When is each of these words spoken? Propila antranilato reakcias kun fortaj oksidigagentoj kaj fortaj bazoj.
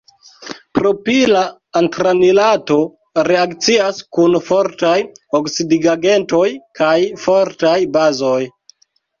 Propila 0.77 1.41
antranilato 1.81 2.77
reakcias 3.29 4.01
kun 4.19 4.39
fortaj 4.49 4.97
oksidigagentoj 5.41 6.49
kaj 6.81 6.97
fortaj 7.27 7.79
bazoj. 7.99 8.43